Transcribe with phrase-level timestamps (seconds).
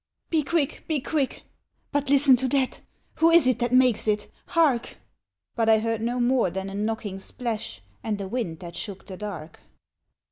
[0.27, 0.83] ^^ Be quick!
[0.87, 1.43] be quick!—
[1.91, 2.81] but listen to that
[3.17, 4.97] Who is it that makes it?— hark!
[5.27, 9.15] '* But I heard no more than a knocking splash And a wind that shook the
[9.17, 9.59] dark.